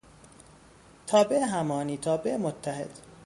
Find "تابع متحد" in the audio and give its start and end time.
1.97-2.89